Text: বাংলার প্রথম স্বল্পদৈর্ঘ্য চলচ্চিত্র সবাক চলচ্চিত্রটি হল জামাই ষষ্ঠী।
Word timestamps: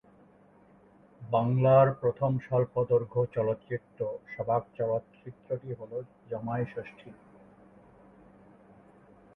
বাংলার 1.21 1.87
প্রথম 1.93 2.31
স্বল্পদৈর্ঘ্য 2.39 3.21
চলচ্চিত্র 3.33 3.99
সবাক 4.35 4.63
চলচ্চিত্রটি 4.77 5.71
হল 5.73 5.91
জামাই 6.29 6.63
ষষ্ঠী। 6.65 7.09